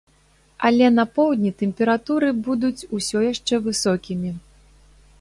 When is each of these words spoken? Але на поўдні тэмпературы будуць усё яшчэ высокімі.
Але 0.69 0.87
на 0.93 1.05
поўдні 1.17 1.51
тэмпературы 1.59 2.33
будуць 2.49 2.87
усё 2.99 3.17
яшчэ 3.33 3.63
высокімі. 3.71 4.37